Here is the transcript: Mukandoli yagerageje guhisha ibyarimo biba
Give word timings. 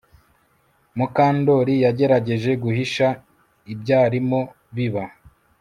Mukandoli 0.97 1.73
yagerageje 1.85 2.51
guhisha 2.63 3.07
ibyarimo 3.73 4.39
biba 4.75 5.03